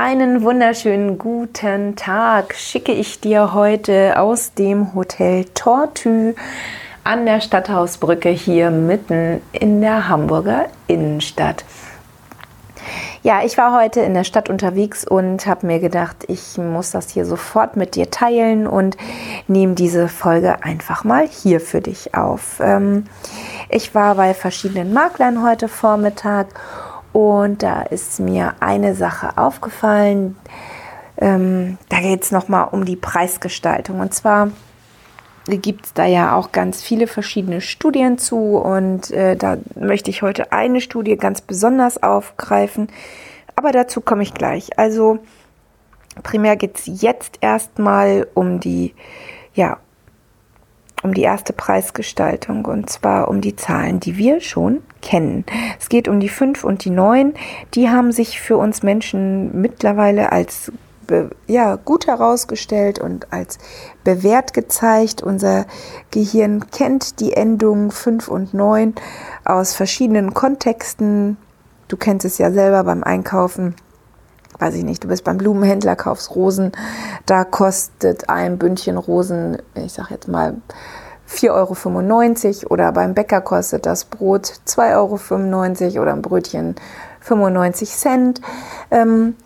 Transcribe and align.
Einen 0.00 0.44
wunderschönen 0.44 1.18
guten 1.18 1.96
Tag 1.96 2.54
schicke 2.54 2.92
ich 2.92 3.18
dir 3.18 3.52
heute 3.52 4.16
aus 4.16 4.54
dem 4.54 4.94
Hotel 4.94 5.44
Tortue 5.54 6.36
an 7.02 7.26
der 7.26 7.40
Stadthausbrücke 7.40 8.28
hier 8.28 8.70
mitten 8.70 9.40
in 9.50 9.80
der 9.80 10.08
Hamburger 10.08 10.66
Innenstadt. 10.86 11.64
Ja, 13.24 13.44
ich 13.44 13.58
war 13.58 13.76
heute 13.76 13.98
in 13.98 14.14
der 14.14 14.22
Stadt 14.22 14.48
unterwegs 14.48 15.04
und 15.04 15.46
habe 15.46 15.66
mir 15.66 15.80
gedacht, 15.80 16.26
ich 16.28 16.56
muss 16.58 16.92
das 16.92 17.10
hier 17.10 17.24
sofort 17.24 17.76
mit 17.76 17.96
dir 17.96 18.08
teilen 18.08 18.68
und 18.68 18.96
nehme 19.48 19.74
diese 19.74 20.06
Folge 20.06 20.62
einfach 20.62 21.02
mal 21.02 21.26
hier 21.26 21.60
für 21.60 21.80
dich 21.80 22.14
auf. 22.14 22.60
Ähm, 22.60 23.06
ich 23.68 23.96
war 23.96 24.14
bei 24.14 24.32
verschiedenen 24.32 24.92
Maklern 24.92 25.42
heute 25.42 25.66
Vormittag 25.66 26.46
und 27.18 27.64
da 27.64 27.82
ist 27.82 28.20
mir 28.20 28.54
eine 28.60 28.94
Sache 28.94 29.36
aufgefallen. 29.38 30.36
Ähm, 31.16 31.76
da 31.88 31.98
geht 31.98 32.22
es 32.22 32.30
nochmal 32.30 32.68
um 32.70 32.84
die 32.84 32.94
Preisgestaltung. 32.94 33.98
Und 33.98 34.14
zwar 34.14 34.52
gibt 35.48 35.86
es 35.86 35.94
da 35.94 36.06
ja 36.06 36.36
auch 36.36 36.52
ganz 36.52 36.80
viele 36.80 37.08
verschiedene 37.08 37.60
Studien 37.60 38.18
zu 38.18 38.56
und 38.58 39.10
äh, 39.10 39.34
da 39.34 39.56
möchte 39.74 40.10
ich 40.10 40.22
heute 40.22 40.52
eine 40.52 40.80
Studie 40.80 41.16
ganz 41.16 41.40
besonders 41.40 42.00
aufgreifen, 42.00 42.86
aber 43.56 43.72
dazu 43.72 44.00
komme 44.00 44.22
ich 44.22 44.32
gleich. 44.32 44.78
Also 44.78 45.18
primär 46.22 46.54
geht 46.54 46.78
es 46.78 47.02
jetzt 47.02 47.38
erstmal 47.40 48.28
um 48.34 48.60
die, 48.60 48.94
ja, 49.54 49.78
um 51.02 51.14
die 51.14 51.22
erste 51.22 51.52
Preisgestaltung 51.52 52.64
und 52.64 52.90
zwar 52.90 53.28
um 53.28 53.40
die 53.40 53.56
Zahlen, 53.56 54.00
die 54.00 54.16
wir 54.16 54.40
schon 54.40 54.82
kennen. 55.00 55.44
Es 55.78 55.88
geht 55.88 56.08
um 56.08 56.20
die 56.20 56.28
5 56.28 56.64
und 56.64 56.84
die 56.84 56.90
9. 56.90 57.34
Die 57.74 57.88
haben 57.88 58.12
sich 58.12 58.40
für 58.40 58.56
uns 58.56 58.82
Menschen 58.82 59.60
mittlerweile 59.60 60.32
als 60.32 60.72
ja, 61.46 61.76
gut 61.76 62.06
herausgestellt 62.06 62.98
und 62.98 63.32
als 63.32 63.58
bewährt 64.04 64.52
gezeigt. 64.54 65.22
Unser 65.22 65.66
Gehirn 66.10 66.70
kennt 66.70 67.20
die 67.20 67.32
Endungen 67.32 67.90
5 67.90 68.28
und 68.28 68.54
9 68.54 68.94
aus 69.44 69.74
verschiedenen 69.74 70.34
Kontexten. 70.34 71.38
Du 71.88 71.96
kennst 71.96 72.26
es 72.26 72.38
ja 72.38 72.50
selber 72.50 72.84
beim 72.84 73.02
Einkaufen. 73.02 73.74
Weiß 74.58 74.74
ich 74.74 74.84
nicht, 74.84 75.04
du 75.04 75.08
bist 75.08 75.24
beim 75.24 75.38
Blumenhändler, 75.38 75.94
kaufst 75.96 76.34
Rosen. 76.34 76.72
Da 77.26 77.44
kostet 77.44 78.28
ein 78.28 78.58
Bündchen 78.58 78.96
Rosen, 78.96 79.58
ich 79.74 79.92
sag 79.92 80.10
jetzt 80.10 80.28
mal, 80.28 80.56
4,95 81.28 82.64
Euro 82.64 82.72
oder 82.72 82.92
beim 82.92 83.14
Bäcker 83.14 83.40
kostet 83.40 83.86
das 83.86 84.06
Brot 84.06 84.52
2,95 84.66 85.94
Euro 85.94 86.02
oder 86.02 86.12
ein 86.14 86.22
Brötchen 86.22 86.74
95 87.20 87.90
Cent. 87.90 88.40
Ähm, 88.90 89.36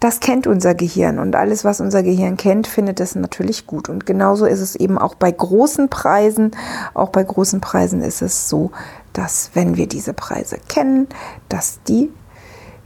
das 0.00 0.20
kennt 0.20 0.46
unser 0.46 0.74
Gehirn 0.74 1.18
und 1.18 1.34
alles, 1.34 1.64
was 1.64 1.80
unser 1.80 2.04
Gehirn 2.04 2.36
kennt, 2.36 2.68
findet 2.68 3.00
es 3.00 3.16
natürlich 3.16 3.66
gut. 3.66 3.88
Und 3.88 4.06
genauso 4.06 4.46
ist 4.46 4.60
es 4.60 4.76
eben 4.76 4.96
auch 4.96 5.16
bei 5.16 5.32
großen 5.32 5.88
Preisen. 5.88 6.52
Auch 6.94 7.08
bei 7.08 7.24
großen 7.24 7.60
Preisen 7.60 8.00
ist 8.02 8.22
es 8.22 8.48
so, 8.48 8.70
dass 9.12 9.50
wenn 9.54 9.76
wir 9.76 9.88
diese 9.88 10.12
Preise 10.12 10.58
kennen, 10.68 11.08
dass 11.48 11.82
die 11.88 12.12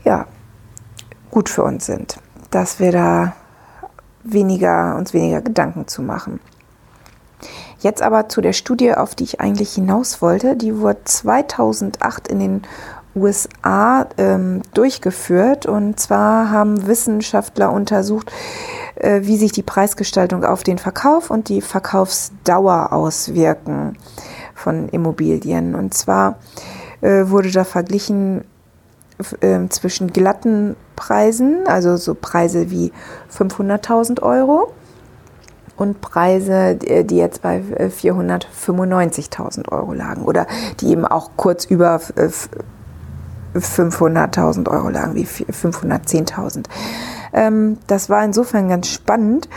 ja 0.03 0.25
gut 1.33 1.49
für 1.49 1.63
uns 1.63 1.87
sind, 1.87 2.17
dass 2.51 2.79
wir 2.79 2.91
da 2.91 3.33
weniger 4.23 4.95
uns 4.97 5.13
weniger 5.13 5.41
Gedanken 5.41 5.87
zu 5.87 6.03
machen. 6.03 6.39
Jetzt 7.79 8.03
aber 8.03 8.29
zu 8.29 8.39
der 8.39 8.53
Studie, 8.53 8.93
auf 8.93 9.15
die 9.15 9.23
ich 9.25 9.41
eigentlich 9.41 9.73
hinaus 9.73 10.21
wollte. 10.21 10.55
Die 10.55 10.79
wurde 10.79 11.03
2008 11.03 12.27
in 12.27 12.39
den 12.39 12.61
USA 13.15 14.07
ähm, 14.17 14.61
durchgeführt. 14.73 15.65
Und 15.65 15.99
zwar 15.99 16.51
haben 16.51 16.87
Wissenschaftler 16.87 17.73
untersucht, 17.73 18.31
äh, 18.95 19.21
wie 19.23 19.37
sich 19.37 19.51
die 19.51 19.63
Preisgestaltung 19.63 20.45
auf 20.45 20.63
den 20.63 20.77
Verkauf 20.77 21.29
und 21.29 21.49
die 21.49 21.61
Verkaufsdauer 21.61 22.93
auswirken 22.93 23.97
von 24.53 24.87
Immobilien. 24.89 25.75
Und 25.75 25.93
zwar 25.93 26.37
äh, 27.01 27.27
wurde 27.27 27.51
da 27.51 27.63
verglichen 27.63 28.45
äh, 29.41 29.67
zwischen 29.69 30.13
glatten 30.13 30.75
Preisen, 30.95 31.67
also 31.67 31.97
so 31.97 32.15
Preise 32.15 32.71
wie 32.71 32.93
500.000 33.35 34.21
Euro 34.21 34.71
und 35.75 36.01
Preise, 36.01 36.75
die 36.75 37.17
jetzt 37.17 37.41
bei 37.41 37.61
495.000 37.61 39.71
Euro 39.71 39.93
lagen 39.93 40.23
oder 40.23 40.45
die 40.79 40.91
eben 40.91 41.05
auch 41.05 41.31
kurz 41.35 41.65
über 41.65 41.99
500.000 43.55 44.69
Euro 44.69 44.89
lagen, 44.89 45.15
wie 45.15 45.25
510.000. 45.25 46.65
Ähm, 47.33 47.77
das 47.87 48.09
war 48.09 48.23
insofern 48.23 48.69
ganz 48.69 48.87
spannend, 48.87 49.49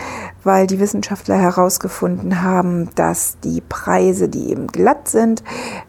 weil 0.43 0.67
die 0.67 0.81
Wissenschaftler 0.81 1.37
herausgefunden 1.37 2.43
haben, 2.43 2.91
dass 2.95 3.39
die 3.41 3.61
Preise, 3.61 4.29
die 4.29 4.51
eben 4.51 4.67
glatt 4.69 5.09
sind, 5.09 5.43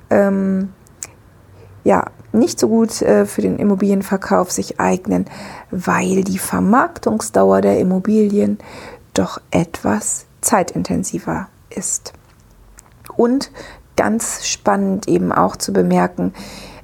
ähm, 0.09 0.73
ja, 1.83 2.05
nicht 2.37 2.59
so 2.59 2.67
gut 2.67 3.01
äh, 3.01 3.25
für 3.25 3.41
den 3.41 3.57
Immobilienverkauf 3.57 4.51
sich 4.51 4.79
eignen, 4.79 5.25
weil 5.71 6.23
die 6.23 6.39
Vermarktungsdauer 6.39 7.61
der 7.61 7.79
Immobilien 7.79 8.59
doch 9.13 9.41
etwas 9.51 10.25
zeitintensiver 10.41 11.47
ist. 11.69 12.13
Und 13.15 13.51
ganz 13.95 14.45
spannend 14.47 15.07
eben 15.07 15.31
auch 15.31 15.55
zu 15.55 15.73
bemerken, 15.73 16.33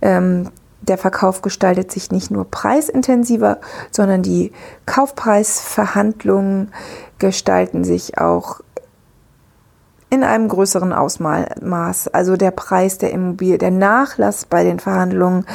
ähm, 0.01 0.49
der 0.81 0.97
Verkauf 0.97 1.41
gestaltet 1.41 1.91
sich 1.91 2.11
nicht 2.11 2.29
nur 2.29 2.49
preisintensiver, 2.49 3.59
sondern 3.91 4.21
die 4.21 4.51
Kaufpreisverhandlungen 4.85 6.73
gestalten 7.19 7.85
sich 7.85 8.17
auch 8.17 8.59
in 10.13 10.23
einem 10.23 10.47
größeren 10.47 10.93
Ausmaß. 10.93 12.09
Also 12.09 12.37
der 12.37 12.51
Preis 12.51 12.99
der 12.99 13.11
Immobilie, 13.11 13.57
der 13.57 13.71
Nachlass 13.71 14.45
bei 14.45 14.63
den 14.63 14.79
Verhandlungen 14.79 15.47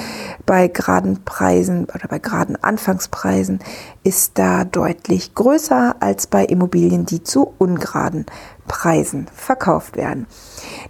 bei 0.46 0.66
geraden 0.66 1.22
Preisen 1.24 1.84
oder 1.84 2.08
bei 2.08 2.18
geraden 2.18 2.60
Anfangspreisen 2.60 3.60
ist 4.02 4.36
da 4.36 4.64
deutlich 4.64 5.36
größer 5.36 5.94
als 6.00 6.26
bei 6.26 6.44
Immobilien, 6.44 7.06
die 7.06 7.22
zu 7.22 7.54
ungeraden 7.58 8.26
Preisen 8.66 9.28
verkauft 9.32 9.96
werden. 9.96 10.26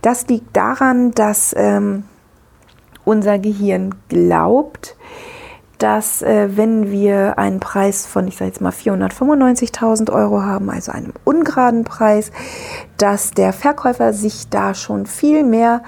Das 0.00 0.26
liegt 0.28 0.56
daran, 0.56 1.10
dass 1.10 1.54
ähm, 1.54 2.04
unser 3.04 3.38
Gehirn 3.38 3.94
glaubt, 4.08 4.96
dass 5.78 6.22
äh, 6.22 6.56
wenn 6.56 6.90
wir 6.90 7.38
einen 7.38 7.60
Preis 7.60 8.06
von, 8.06 8.28
ich 8.28 8.36
sage 8.36 8.50
jetzt 8.50 8.60
mal 8.60 8.72
495.000 8.72 10.12
Euro 10.12 10.42
haben, 10.42 10.70
also 10.70 10.92
einem 10.92 11.12
ungeraden 11.24 11.84
Preis, 11.84 12.30
dass 12.96 13.30
der 13.30 13.52
Verkäufer 13.52 14.12
sich 14.12 14.48
da 14.48 14.74
schon 14.74 15.06
viel 15.06 15.44
mehr 15.44 15.82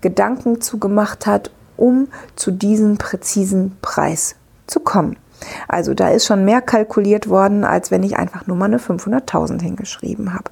Gedanken 0.00 0.60
zu 0.60 0.78
gemacht 0.78 1.26
hat, 1.26 1.50
um 1.76 2.08
zu 2.36 2.50
diesem 2.50 2.98
präzisen 2.98 3.76
Preis 3.82 4.36
zu 4.66 4.80
kommen. 4.80 5.16
Also 5.68 5.94
da 5.94 6.10
ist 6.10 6.26
schon 6.26 6.44
mehr 6.44 6.60
kalkuliert 6.60 7.28
worden, 7.28 7.64
als 7.64 7.90
wenn 7.90 8.02
ich 8.02 8.16
einfach 8.16 8.46
nur 8.46 8.56
mal 8.56 8.66
eine 8.66 8.78
500.000 8.78 9.60
hingeschrieben 9.62 10.34
habe. 10.34 10.50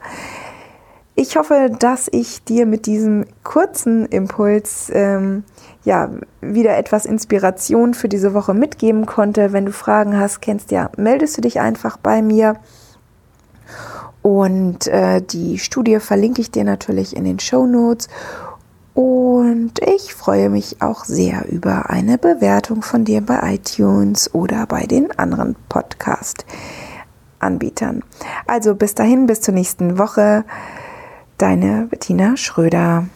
Ich 1.20 1.36
hoffe, 1.36 1.68
dass 1.76 2.06
ich 2.12 2.44
dir 2.44 2.64
mit 2.64 2.86
diesem 2.86 3.24
kurzen 3.42 4.06
Impuls 4.06 4.88
ähm, 4.94 5.42
ja 5.82 6.10
wieder 6.40 6.78
etwas 6.78 7.06
Inspiration 7.06 7.94
für 7.94 8.08
diese 8.08 8.34
Woche 8.34 8.54
mitgeben 8.54 9.04
konnte. 9.04 9.52
Wenn 9.52 9.66
du 9.66 9.72
Fragen 9.72 10.16
hast, 10.16 10.40
kennst 10.40 10.70
ja, 10.70 10.92
meldest 10.96 11.36
du 11.36 11.40
dich 11.40 11.58
einfach 11.58 11.96
bei 11.96 12.22
mir. 12.22 12.54
Und 14.22 14.86
äh, 14.86 15.20
die 15.20 15.58
Studie 15.58 15.98
verlinke 15.98 16.40
ich 16.40 16.52
dir 16.52 16.62
natürlich 16.62 17.16
in 17.16 17.24
den 17.24 17.40
Show 17.40 17.66
Notes. 17.66 18.06
Und 18.94 19.80
ich 19.80 20.14
freue 20.14 20.50
mich 20.50 20.80
auch 20.80 21.04
sehr 21.04 21.50
über 21.50 21.90
eine 21.90 22.18
Bewertung 22.18 22.82
von 22.82 23.04
dir 23.04 23.22
bei 23.22 23.54
iTunes 23.54 24.32
oder 24.32 24.66
bei 24.66 24.86
den 24.86 25.10
anderen 25.18 25.56
Podcast-Anbietern. 25.68 28.04
Also 28.46 28.76
bis 28.76 28.94
dahin, 28.94 29.26
bis 29.26 29.40
zur 29.40 29.54
nächsten 29.54 29.98
Woche. 29.98 30.44
Deine 31.38 31.86
Bettina 31.88 32.36
Schröder. 32.36 33.06